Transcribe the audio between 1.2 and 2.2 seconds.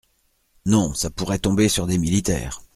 tomber sur des